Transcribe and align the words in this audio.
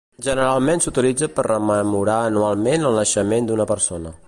Generalment 0.27 0.81
s'utilitza 0.85 1.27
per 1.35 1.45
rememorar 1.49 2.17
anualment 2.31 2.89
el 2.91 2.99
naixement 3.03 3.51
d'una 3.51 3.71
persona. 3.77 4.19